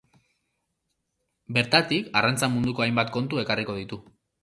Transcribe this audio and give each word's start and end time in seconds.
Bertatik, 1.59 2.11
arrantza 2.23 2.53
munduko 2.57 2.89
hainbat 2.89 3.15
kontu 3.19 3.47
ekarriko 3.47 3.81
ditu. 3.83 4.05